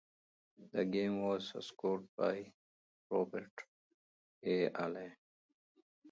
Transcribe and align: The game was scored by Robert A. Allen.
The 0.71 0.83
game 0.85 1.21
was 1.21 1.53
scored 1.59 2.07
by 2.17 2.51
Robert 3.11 3.51
A. 4.43 4.71
Allen. 4.71 5.15